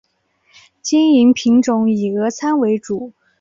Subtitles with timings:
[0.81, 3.13] 经营品种以俄餐为主。